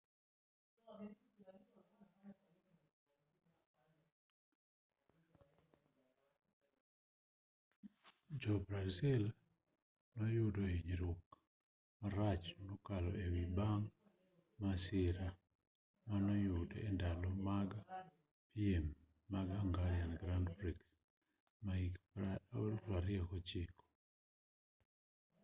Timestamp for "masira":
14.61-15.27